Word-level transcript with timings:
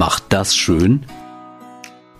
macht 0.00 0.24
das 0.30 0.56
schön? 0.56 1.04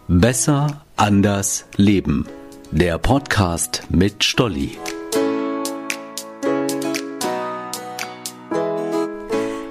Besser, 0.06 0.84
anders, 0.96 1.64
leben. 1.76 2.26
Der 2.70 2.98
Podcast 2.98 3.84
mit 3.88 4.22
Stolli. 4.22 4.76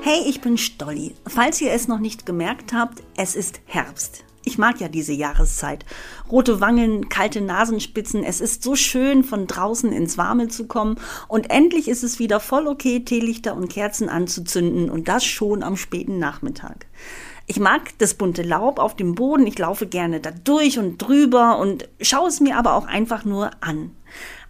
Hey, 0.01 0.23
ich 0.25 0.41
bin 0.41 0.57
Stolli. 0.57 1.13
Falls 1.27 1.61
ihr 1.61 1.71
es 1.71 1.87
noch 1.87 1.99
nicht 1.99 2.25
gemerkt 2.25 2.73
habt, 2.73 3.03
es 3.15 3.35
ist 3.35 3.61
Herbst. 3.67 4.23
Ich 4.49 4.57
mag 4.57 4.81
ja 4.81 4.87
diese 4.87 5.13
Jahreszeit. 5.13 5.85
Rote 6.31 6.59
Wangen, 6.59 7.07
kalte 7.07 7.39
Nasenspitzen. 7.39 8.23
Es 8.23 8.41
ist 8.41 8.63
so 8.63 8.75
schön, 8.75 9.23
von 9.23 9.45
draußen 9.45 9.91
ins 9.91 10.17
Warme 10.17 10.47
zu 10.47 10.65
kommen. 10.65 10.95
Und 11.27 11.51
endlich 11.51 11.87
ist 11.87 12.03
es 12.03 12.17
wieder 12.17 12.39
voll 12.39 12.65
okay, 12.65 13.01
Teelichter 13.01 13.55
und 13.55 13.69
Kerzen 13.69 14.09
anzuzünden. 14.09 14.89
Und 14.89 15.07
das 15.07 15.23
schon 15.23 15.61
am 15.61 15.77
späten 15.77 16.17
Nachmittag. 16.17 16.87
Ich 17.45 17.59
mag 17.59 17.95
das 17.99 18.15
bunte 18.15 18.41
Laub 18.41 18.79
auf 18.79 18.95
dem 18.95 19.13
Boden. 19.13 19.45
Ich 19.45 19.59
laufe 19.59 19.85
gerne 19.85 20.19
da 20.19 20.31
durch 20.31 20.79
und 20.79 20.97
drüber 20.97 21.59
und 21.59 21.87
schaue 22.01 22.29
es 22.29 22.39
mir 22.39 22.57
aber 22.57 22.73
auch 22.73 22.87
einfach 22.87 23.25
nur 23.25 23.51
an. 23.61 23.91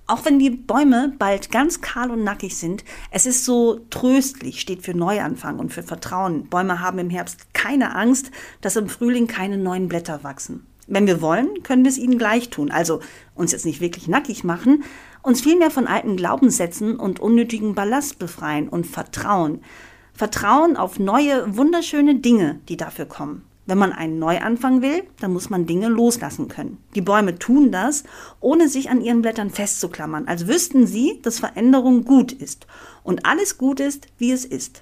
Auch 0.10 0.26
wenn 0.26 0.40
die 0.40 0.50
Bäume 0.50 1.14
bald 1.20 1.52
ganz 1.52 1.82
kahl 1.82 2.10
und 2.10 2.24
nackig 2.24 2.58
sind, 2.58 2.84
es 3.12 3.28
ist 3.28 3.46
so 3.46 3.82
tröstlich, 3.92 4.60
steht 4.60 4.82
für 4.82 4.98
Neuanfang 4.98 5.60
und 5.60 5.72
für 5.72 5.84
Vertrauen. 5.84 6.50
Bäume 6.50 6.80
haben 6.80 6.98
im 6.98 7.12
Herbst 7.12 7.54
keine 7.54 7.96
Angst, 7.96 8.32
dass 8.62 8.76
im 8.76 8.90
Frühling 8.90 9.28
keine 9.28 9.60
neuen 9.60 9.88
Blätter 9.88 10.24
wachsen. 10.24 10.66
Wenn 10.88 11.06
wir 11.06 11.22
wollen, 11.22 11.62
können 11.62 11.84
wir 11.84 11.92
es 11.92 12.00
ihnen 12.00 12.18
gleich 12.18 12.50
tun. 12.50 12.72
Also 12.72 13.02
uns 13.36 13.52
jetzt 13.52 13.68
nicht 13.68 13.82
wirklich 13.82 14.08
nackig 14.08 14.44
machen, 14.44 14.84
uns 15.22 15.42
vielmehr 15.42 15.70
von 15.70 15.86
alten 15.86 16.16
Glaubenssätzen 16.16 16.96
und 16.96 17.20
unnötigen 17.20 17.76
Ballast 17.76 18.18
befreien 18.18 18.68
und 18.68 18.88
vertrauen. 18.88 19.62
Vertrauen 20.16 20.76
auf 20.76 20.98
neue, 20.98 21.56
wunderschöne 21.56 22.16
Dinge, 22.16 22.62
die 22.68 22.78
dafür 22.78 23.06
kommen. 23.06 23.44
Wenn 23.70 23.78
man 23.78 23.94
einen 23.94 24.18
Neuanfang 24.18 24.82
will, 24.82 25.04
dann 25.20 25.32
muss 25.32 25.52
man 25.52 25.68
Dinge 25.68 25.90
loslassen 25.90 26.48
können. 26.48 26.80
Die 26.96 27.02
Bäume 27.02 27.38
tun 27.38 27.72
das, 27.72 28.04
ohne 28.40 28.68
sich 28.68 28.90
an 28.90 29.00
ihren 29.00 29.22
Blättern 29.22 29.52
festzuklammern, 29.52 30.28
als 30.28 30.48
wüssten 30.48 30.88
sie, 30.88 31.20
dass 31.22 31.38
Veränderung 31.38 32.04
gut 32.04 32.32
ist 32.32 32.66
und 33.04 33.28
alles 33.28 33.60
gut 33.60 33.80
ist, 33.80 34.08
wie 34.18 34.32
es 34.32 34.44
ist. 34.44 34.82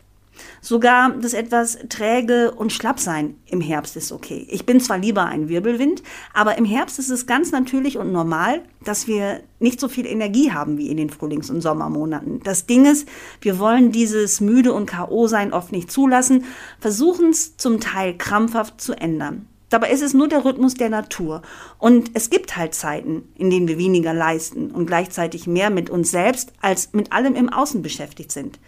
Sogar 0.61 1.11
das 1.21 1.33
etwas 1.33 1.77
träge 1.89 2.51
und 2.51 2.73
schlapp 2.73 2.99
sein 2.99 3.35
im 3.45 3.61
Herbst 3.61 3.95
ist 3.95 4.11
okay. 4.11 4.47
Ich 4.49 4.65
bin 4.65 4.79
zwar 4.79 4.97
lieber 4.97 5.25
ein 5.25 5.49
Wirbelwind, 5.49 6.03
aber 6.33 6.57
im 6.57 6.65
Herbst 6.65 6.99
ist 6.99 7.09
es 7.09 7.25
ganz 7.25 7.51
natürlich 7.51 7.97
und 7.97 8.11
normal, 8.11 8.61
dass 8.83 9.07
wir 9.07 9.41
nicht 9.59 9.79
so 9.79 9.87
viel 9.87 10.05
Energie 10.05 10.51
haben 10.51 10.77
wie 10.77 10.89
in 10.89 10.97
den 10.97 11.09
Frühlings- 11.09 11.49
und 11.49 11.61
Sommermonaten. 11.61 12.41
Das 12.43 12.65
Ding 12.65 12.85
ist, 12.85 13.07
wir 13.41 13.59
wollen 13.59 13.91
dieses 13.91 14.41
müde 14.41 14.73
und 14.73 14.85
K.O. 14.85 15.27
sein 15.27 15.53
oft 15.53 15.71
nicht 15.71 15.91
zulassen, 15.91 16.45
versuchen 16.79 17.29
es 17.29 17.57
zum 17.57 17.79
Teil 17.79 18.17
krampfhaft 18.17 18.79
zu 18.81 18.93
ändern. 18.93 19.47
Dabei 19.69 19.91
ist 19.91 20.01
es 20.01 20.13
nur 20.13 20.29
der 20.29 20.45
Rhythmus 20.45 20.75
der 20.75 20.89
Natur. 20.89 21.41
Und 21.77 22.11
es 22.13 22.29
gibt 22.29 22.55
halt 22.55 22.73
Zeiten, 22.73 23.27
in 23.35 23.49
denen 23.49 23.67
wir 23.67 23.77
weniger 23.77 24.13
leisten 24.13 24.71
und 24.71 24.85
gleichzeitig 24.85 25.45
mehr 25.45 25.69
mit 25.69 25.89
uns 25.89 26.11
selbst 26.11 26.53
als 26.61 26.93
mit 26.93 27.11
allem 27.11 27.35
im 27.35 27.49
Außen 27.49 27.81
beschäftigt 27.81 28.31
sind. 28.31 28.59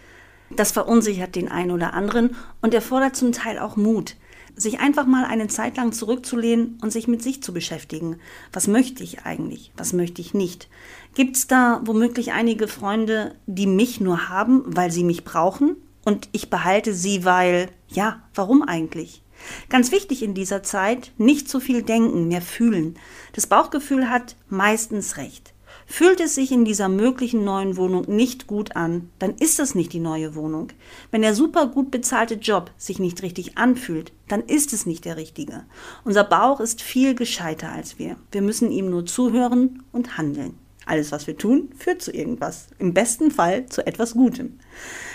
Das 0.55 0.71
verunsichert 0.71 1.35
den 1.35 1.49
einen 1.49 1.71
oder 1.71 1.93
anderen 1.93 2.35
und 2.61 2.73
erfordert 2.73 3.15
zum 3.15 3.31
Teil 3.31 3.59
auch 3.59 3.75
Mut, 3.75 4.15
sich 4.55 4.79
einfach 4.79 5.05
mal 5.05 5.25
eine 5.25 5.47
Zeit 5.47 5.77
lang 5.77 5.91
zurückzulehnen 5.91 6.77
und 6.81 6.91
sich 6.91 7.07
mit 7.07 7.21
sich 7.21 7.43
zu 7.43 7.53
beschäftigen. 7.53 8.17
Was 8.51 8.67
möchte 8.67 9.03
ich 9.03 9.25
eigentlich? 9.25 9.71
Was 9.77 9.93
möchte 9.93 10.21
ich 10.21 10.33
nicht? 10.33 10.67
Gibt 11.15 11.37
es 11.37 11.47
da 11.47 11.81
womöglich 11.85 12.31
einige 12.31 12.67
Freunde, 12.67 13.35
die 13.45 13.67
mich 13.67 14.01
nur 14.01 14.29
haben, 14.29 14.63
weil 14.65 14.91
sie 14.91 15.03
mich 15.03 15.23
brauchen 15.23 15.75
und 16.03 16.29
ich 16.31 16.49
behalte 16.49 16.93
sie, 16.93 17.25
weil, 17.25 17.69
ja, 17.87 18.21
warum 18.33 18.63
eigentlich? 18.63 19.21
Ganz 19.69 19.91
wichtig 19.91 20.23
in 20.23 20.33
dieser 20.33 20.63
Zeit, 20.63 21.11
nicht 21.17 21.49
zu 21.49 21.59
viel 21.59 21.81
denken, 21.81 22.27
mehr 22.27 22.41
fühlen. 22.41 22.97
Das 23.33 23.47
Bauchgefühl 23.47 24.09
hat 24.09 24.35
meistens 24.49 25.17
recht. 25.17 25.53
Fühlt 25.91 26.19
es 26.19 26.35
sich 26.35 26.51
in 26.51 26.65
dieser 26.65 26.87
möglichen 26.87 27.43
neuen 27.43 27.75
Wohnung 27.75 28.05
nicht 28.07 28.45
gut 28.45 28.75
an, 28.75 29.09
dann 29.17 29.33
ist 29.33 29.57
das 29.57 29.73
nicht 29.73 29.91
die 29.91 29.99
neue 29.99 30.35
Wohnung. 30.35 30.67
Wenn 31.09 31.23
der 31.23 31.33
super 31.33 31.65
gut 31.65 31.89
bezahlte 31.89 32.35
Job 32.35 32.69
sich 32.77 32.99
nicht 32.99 33.23
richtig 33.23 33.57
anfühlt, 33.57 34.13
dann 34.27 34.41
ist 34.41 34.71
es 34.71 34.85
nicht 34.85 35.03
der 35.03 35.17
richtige. 35.17 35.65
Unser 36.05 36.23
Bauch 36.23 36.59
ist 36.59 36.83
viel 36.83 37.15
gescheiter 37.15 37.71
als 37.71 37.97
wir. 37.97 38.17
Wir 38.31 38.43
müssen 38.43 38.71
ihm 38.71 38.91
nur 38.91 39.07
zuhören 39.07 39.81
und 39.91 40.15
handeln. 40.15 40.53
Alles, 40.89 41.11
was 41.11 41.27
wir 41.27 41.37
tun, 41.37 41.69
führt 41.77 42.01
zu 42.01 42.11
irgendwas. 42.11 42.65
Im 42.79 42.95
besten 42.95 43.29
Fall 43.29 43.67
zu 43.67 43.85
etwas 43.85 44.13
Gutem. 44.13 44.57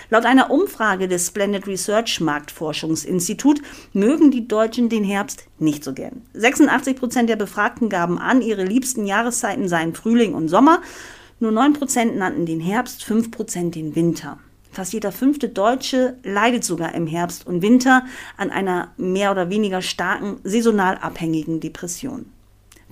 Laut 0.09 0.23
einer 0.23 0.49
Umfrage 0.49 1.09
des 1.09 1.27
Splendid 1.27 1.67
Research 1.67 2.21
Marktforschungsinstitut 2.21 3.61
mögen 3.91 4.31
die 4.31 4.47
Deutschen 4.47 4.87
den 4.87 5.03
Herbst 5.03 5.47
nicht 5.59 5.83
so 5.83 5.91
gern. 5.91 6.21
86 6.33 6.95
Prozent 6.95 7.29
der 7.29 7.35
Befragten 7.35 7.89
gaben 7.89 8.17
an, 8.17 8.41
ihre 8.41 8.63
liebsten 8.63 9.05
Jahreszeiten 9.05 9.67
seien 9.67 9.93
Frühling 9.93 10.33
und 10.33 10.47
Sommer. 10.47 10.81
Nur 11.41 11.51
9 11.51 11.73
Prozent 11.73 12.15
nannten 12.15 12.45
den 12.45 12.61
Herbst, 12.61 13.03
5 13.03 13.29
Prozent 13.29 13.75
den 13.75 13.97
Winter. 13.97 14.39
Fast 14.71 14.93
jeder 14.93 15.11
fünfte 15.11 15.49
Deutsche 15.49 16.15
leidet 16.23 16.63
sogar 16.63 16.95
im 16.95 17.05
Herbst 17.05 17.45
und 17.45 17.61
Winter 17.61 18.05
an 18.37 18.49
einer 18.49 18.93
mehr 18.95 19.31
oder 19.31 19.49
weniger 19.49 19.81
starken 19.81 20.37
saisonal 20.45 20.97
abhängigen 20.99 21.59
Depression. 21.59 22.27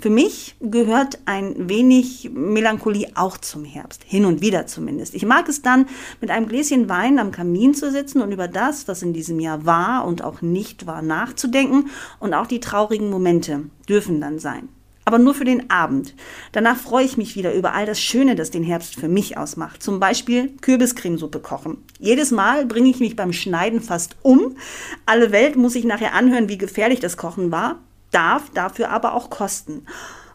Für 0.04 0.10
mich 0.10 0.58
gehört 0.60 1.20
ein 1.24 1.70
wenig 1.70 2.30
Melancholie 2.34 3.08
auch 3.16 3.38
zum 3.38 3.64
Herbst, 3.64 4.04
hin 4.06 4.26
und 4.26 4.42
wieder 4.42 4.68
zumindest. 4.68 5.14
Ich 5.14 5.26
mag 5.26 5.48
es 5.48 5.62
dann, 5.62 5.86
mit 6.20 6.30
einem 6.30 6.50
Gläschen 6.50 6.90
Wein 6.90 7.20
am 7.20 7.32
Kamin 7.32 7.74
zu 7.74 7.90
sitzen 7.90 8.22
und 8.22 8.34
über 8.34 8.50
das, 8.50 8.90
was 8.90 9.02
in 9.02 9.14
diesem 9.14 9.40
Jahr 9.40 9.66
war 9.66 10.06
und 10.06 10.22
auch 10.22 10.42
nicht 10.42 10.88
war, 10.88 11.02
nachzudenken. 11.02 11.90
Und 12.20 12.34
auch 12.34 12.48
die 12.48 12.60
traurigen 12.60 13.10
Momente 13.10 13.70
dürfen 13.88 14.20
dann 14.20 14.40
sein. 14.40 14.68
Aber 15.06 15.20
nur 15.20 15.34
für 15.34 15.46
den 15.46 15.70
Abend. 15.70 16.16
Danach 16.52 16.76
freue 16.76 17.06
ich 17.06 17.16
mich 17.16 17.38
wieder 17.38 17.54
über 17.54 17.74
all 17.74 17.86
das 17.86 18.02
Schöne, 18.02 18.36
das 18.36 18.52
den 18.52 18.64
Herbst 18.64 18.96
für 18.96 19.08
mich 19.08 19.38
ausmacht. 19.38 19.82
Zum 19.82 20.02
Beispiel 20.02 20.50
Kürbiscremesuppe 20.60 21.40
kochen. 21.40 21.78
Jedes 21.98 22.32
Mal 22.32 22.66
bringe 22.66 22.90
ich 22.90 23.00
mich 23.00 23.16
beim 23.16 23.32
Schneiden 23.32 23.80
fast 23.80 24.18
um. 24.22 24.58
Alle 25.06 25.32
Welt 25.32 25.56
muss 25.56 25.72
sich 25.72 25.86
nachher 25.86 26.14
anhören, 26.14 26.50
wie 26.50 26.58
gefährlich 26.58 27.00
das 27.00 27.16
Kochen 27.16 27.54
war 27.54 27.80
darf 28.14 28.50
dafür 28.52 28.90
aber 28.90 29.14
auch 29.14 29.30
kosten. 29.30 29.86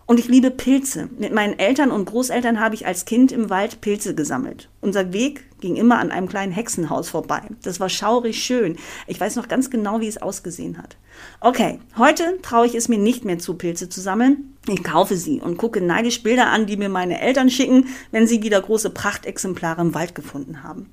Und 0.08 0.18
ich 0.18 0.26
liebe 0.26 0.50
Pilze. 0.50 1.10
Mit 1.18 1.34
meinen 1.34 1.58
Eltern 1.58 1.90
und 1.90 2.06
Großeltern 2.06 2.60
habe 2.60 2.74
ich 2.74 2.86
als 2.86 3.04
Kind 3.04 3.30
im 3.30 3.50
Wald 3.50 3.82
Pilze 3.82 4.14
gesammelt. 4.14 4.70
Unser 4.80 5.12
Weg 5.12 5.44
ging 5.60 5.76
immer 5.76 5.98
an 5.98 6.10
einem 6.10 6.30
kleinen 6.30 6.50
Hexenhaus 6.50 7.10
vorbei. 7.10 7.42
Das 7.62 7.78
war 7.78 7.90
schaurig 7.90 8.42
schön. 8.42 8.78
Ich 9.06 9.20
weiß 9.20 9.36
noch 9.36 9.48
ganz 9.48 9.68
genau, 9.68 10.00
wie 10.00 10.08
es 10.08 10.22
ausgesehen 10.22 10.78
hat. 10.78 10.96
Okay, 11.40 11.78
heute 11.98 12.38
traue 12.40 12.66
ich 12.66 12.74
es 12.74 12.88
mir 12.88 12.96
nicht 12.96 13.26
mehr 13.26 13.38
zu, 13.38 13.52
Pilze 13.52 13.90
zu 13.90 14.00
sammeln. 14.00 14.56
Ich 14.66 14.82
kaufe 14.82 15.14
sie 15.14 15.40
und 15.40 15.58
gucke 15.58 15.82
neidisch 15.82 16.22
Bilder 16.22 16.46
an, 16.46 16.64
die 16.64 16.78
mir 16.78 16.88
meine 16.88 17.20
Eltern 17.20 17.50
schicken, 17.50 17.88
wenn 18.10 18.26
sie 18.26 18.42
wieder 18.42 18.62
große 18.62 18.88
Prachtexemplare 18.88 19.82
im 19.82 19.92
Wald 19.92 20.14
gefunden 20.14 20.62
haben. 20.62 20.90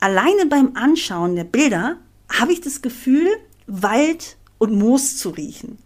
Alleine 0.00 0.46
beim 0.46 0.76
Anschauen 0.76 1.36
der 1.36 1.44
Bilder 1.44 1.96
habe 2.32 2.52
ich 2.52 2.62
das 2.62 2.80
Gefühl, 2.80 3.28
Wald 3.66 4.38
und 4.56 4.72
Moos 4.72 5.18
zu 5.18 5.28
riechen. 5.28 5.76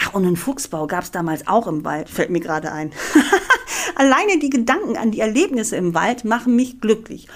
Ach, 0.00 0.14
und 0.14 0.24
einen 0.24 0.36
Fuchsbau 0.36 0.86
gab 0.86 1.04
es 1.04 1.10
damals 1.10 1.46
auch 1.48 1.66
im 1.66 1.84
Wald, 1.84 2.08
fällt 2.08 2.30
mir 2.30 2.40
gerade 2.40 2.72
ein. 2.72 2.92
Alleine 3.96 4.38
die 4.38 4.50
Gedanken 4.50 4.96
an 4.96 5.10
die 5.10 5.20
Erlebnisse 5.20 5.76
im 5.76 5.92
Wald 5.92 6.24
machen 6.24 6.54
mich 6.54 6.80
glücklich. 6.80 7.26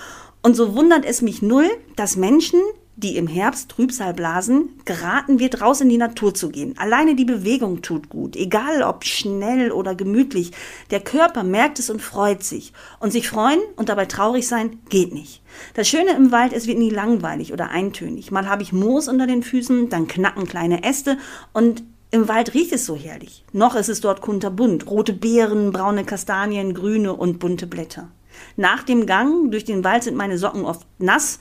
Und 0.43 0.55
so 0.55 0.75
wundert 0.75 1.05
es 1.05 1.23
mich 1.23 1.43
null, 1.43 1.69
dass 1.97 2.17
Menschen, 2.17 2.61
die 2.95 3.17
im 3.17 3.27
Herbst 3.27 3.71
Trübsal 3.71 4.15
blasen, 4.15 4.69
geraten 4.85 5.41
wird, 5.41 5.61
raus 5.61 5.81
in 5.81 5.89
die 5.89 5.97
Natur 5.97 6.35
zu 6.35 6.51
gehen. 6.51 6.75
Alleine 6.79 7.17
die 7.17 7.25
Bewegung 7.25 7.83
tut 7.83 8.09
gut, 8.09 8.37
egal 8.37 8.83
ob 8.83 9.05
schnell 9.05 9.73
oder 9.73 9.95
gemütlich. 9.97 10.53
Der 10.91 11.01
Körper 11.01 11.43
merkt 11.43 11.81
es 11.81 11.91
und 11.91 12.03
freut 12.03 12.45
sich. 12.45 12.73
Und 13.01 13.13
sich 13.13 13.29
freuen 13.29 13.61
und 13.77 13.89
dabei 13.89 14.07
traurig 14.07 14.47
sein 14.47 14.79
geht 14.89 15.13
nicht. 15.13 15.43
Das 15.75 15.89
Schöne 15.89 16.13
im 16.13 16.31
Wald, 16.31 16.53
es 16.53 16.67
wird 16.67 16.79
nie 16.79 16.91
langweilig 16.91 17.53
oder 17.53 17.71
eintönig. 17.71 18.31
Mal 18.31 18.49
habe 18.49 18.63
ich 18.63 18.73
Moos 18.73 19.09
unter 19.09 19.27
den 19.27 19.43
Füßen, 19.43 19.89
dann 19.89 20.07
knacken 20.07 20.47
kleine 20.47 20.85
Äste 20.85 21.19
und 21.53 21.83
im 22.13 22.29
Wald 22.29 22.53
riecht 22.53 22.73
es 22.73 22.85
so 22.85 22.95
herrlich. 22.95 23.43
Noch 23.53 23.75
ist 23.75 23.89
es 23.89 24.03
dort 24.03 24.21
kunterbunt. 24.21 24.87
Rote 24.87 25.15
Beeren, 25.15 25.73
braune 25.73 26.05
Kastanien, 26.05 26.75
grüne 26.75 27.15
und 27.15 27.39
bunte 27.39 27.67
Blätter. 27.67 28.09
Nach 28.57 28.83
dem 28.83 29.07
Gang 29.07 29.51
durch 29.51 29.65
den 29.65 29.83
Wald 29.83 30.05
sind 30.05 30.17
meine 30.17 30.37
Socken 30.37 30.67
oft 30.67 30.87
nass 30.99 31.39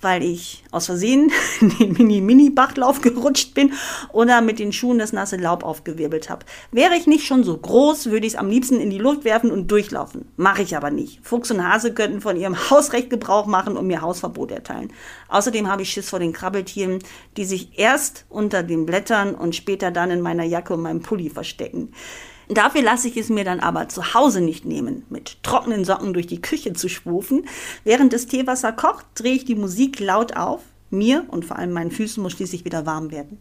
weil 0.00 0.22
ich 0.22 0.64
aus 0.70 0.86
Versehen 0.86 1.30
in 1.60 1.70
den 1.70 1.92
Mini-Mini-Bachlauf 1.92 3.00
gerutscht 3.00 3.54
bin 3.54 3.72
oder 4.12 4.40
mit 4.40 4.58
den 4.58 4.72
Schuhen 4.72 4.98
das 4.98 5.12
nasse 5.12 5.36
Laub 5.36 5.64
aufgewirbelt 5.64 6.30
habe. 6.30 6.46
Wäre 6.72 6.96
ich 6.96 7.06
nicht 7.06 7.26
schon 7.26 7.44
so 7.44 7.56
groß, 7.56 8.06
würde 8.06 8.26
ich 8.26 8.34
es 8.34 8.38
am 8.38 8.48
liebsten 8.48 8.80
in 8.80 8.90
die 8.90 8.98
Luft 8.98 9.24
werfen 9.24 9.50
und 9.50 9.70
durchlaufen. 9.70 10.28
Mache 10.36 10.62
ich 10.62 10.76
aber 10.76 10.90
nicht. 10.90 11.20
Fuchs 11.22 11.50
und 11.50 11.66
Hase 11.66 11.92
könnten 11.92 12.20
von 12.20 12.36
ihrem 12.36 12.56
Hausrecht 12.70 13.10
Gebrauch 13.10 13.46
machen 13.46 13.76
und 13.76 13.86
mir 13.86 14.02
Hausverbot 14.02 14.50
erteilen. 14.50 14.92
Außerdem 15.28 15.68
habe 15.68 15.82
ich 15.82 15.90
Schiss 15.90 16.10
vor 16.10 16.18
den 16.18 16.32
Krabbeltieren, 16.32 16.98
die 17.36 17.44
sich 17.44 17.78
erst 17.78 18.24
unter 18.28 18.62
den 18.62 18.86
Blättern 18.86 19.34
und 19.34 19.54
später 19.54 19.90
dann 19.90 20.10
in 20.10 20.20
meiner 20.20 20.44
Jacke 20.44 20.74
und 20.74 20.82
meinem 20.82 21.00
Pulli 21.00 21.30
verstecken. 21.30 21.92
Dafür 22.50 22.82
lasse 22.82 23.06
ich 23.06 23.16
es 23.16 23.28
mir 23.28 23.44
dann 23.44 23.60
aber 23.60 23.88
zu 23.88 24.12
Hause 24.12 24.40
nicht 24.40 24.64
nehmen, 24.64 25.04
mit 25.08 25.40
trockenen 25.44 25.84
Socken 25.84 26.12
durch 26.12 26.26
die 26.26 26.42
Küche 26.42 26.72
zu 26.72 26.88
schwufen. 26.88 27.46
Während 27.84 28.12
das 28.12 28.26
Teewasser 28.26 28.72
kocht, 28.72 29.06
drehe 29.14 29.34
ich 29.34 29.44
die 29.44 29.54
Musik 29.54 30.00
laut 30.00 30.36
auf. 30.36 30.60
Mir 30.90 31.24
und 31.28 31.44
vor 31.44 31.60
allem 31.60 31.70
meinen 31.70 31.92
Füßen 31.92 32.20
muss 32.20 32.32
schließlich 32.32 32.64
wieder 32.64 32.86
warm 32.86 33.12
werden. 33.12 33.38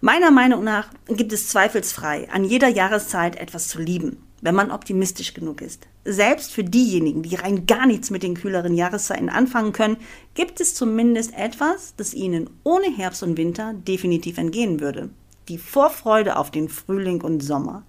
Meiner 0.00 0.30
Meinung 0.30 0.64
nach 0.64 0.88
gibt 1.08 1.34
es 1.34 1.48
zweifelsfrei 1.48 2.30
an 2.30 2.42
jeder 2.42 2.68
Jahreszeit 2.68 3.36
etwas 3.36 3.68
zu 3.68 3.80
lieben, 3.80 4.16
wenn 4.40 4.54
man 4.54 4.70
optimistisch 4.70 5.34
genug 5.34 5.60
ist. 5.60 5.86
Selbst 6.06 6.54
für 6.54 6.64
diejenigen, 6.64 7.22
die 7.22 7.34
rein 7.34 7.66
gar 7.66 7.84
nichts 7.84 8.08
mit 8.08 8.22
den 8.22 8.34
kühleren 8.34 8.72
Jahreszeiten 8.72 9.28
anfangen 9.28 9.74
können, 9.74 9.98
gibt 10.32 10.62
es 10.62 10.74
zumindest 10.74 11.36
etwas, 11.36 11.92
das 11.98 12.14
ihnen 12.14 12.48
ohne 12.64 12.86
Herbst 12.96 13.22
und 13.22 13.36
Winter 13.36 13.74
definitiv 13.74 14.38
entgehen 14.38 14.80
würde 14.80 15.10
die 15.48 15.58
Vorfreude 15.58 16.36
auf 16.36 16.50
den 16.50 16.68
Frühling 16.68 17.22
und 17.22 17.40
Sommer. 17.42 17.84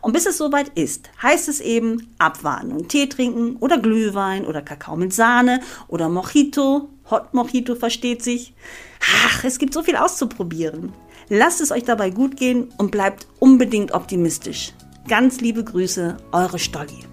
Und 0.00 0.12
bis 0.12 0.26
es 0.26 0.38
soweit 0.38 0.70
ist, 0.70 1.10
heißt 1.22 1.48
es 1.48 1.60
eben 1.60 2.14
abwarten 2.18 2.72
und 2.72 2.88
Tee 2.88 3.08
trinken 3.08 3.56
oder 3.56 3.78
Glühwein 3.78 4.46
oder 4.46 4.62
Kakao 4.62 4.96
mit 4.96 5.12
Sahne 5.12 5.60
oder 5.88 6.08
Mojito. 6.08 6.88
Hot 7.10 7.34
Mojito 7.34 7.74
versteht 7.74 8.22
sich. 8.22 8.54
Ach, 9.26 9.44
es 9.44 9.58
gibt 9.58 9.74
so 9.74 9.82
viel 9.82 9.96
auszuprobieren. 9.96 10.92
Lasst 11.28 11.60
es 11.60 11.70
euch 11.70 11.84
dabei 11.84 12.10
gut 12.10 12.36
gehen 12.36 12.68
und 12.78 12.90
bleibt 12.90 13.26
unbedingt 13.38 13.92
optimistisch. 13.92 14.72
Ganz 15.08 15.40
liebe 15.40 15.64
Grüße, 15.64 16.16
eure 16.32 16.58
Stolli. 16.58 17.09